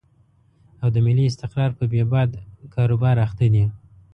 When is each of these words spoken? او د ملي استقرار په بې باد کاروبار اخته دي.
او 0.81 0.87
د 0.95 0.97
ملي 1.05 1.25
استقرار 1.27 1.71
په 1.79 1.83
بې 1.91 2.03
باد 2.11 2.31
کاروبار 2.73 3.15
اخته 3.25 3.45
دي. 3.53 3.65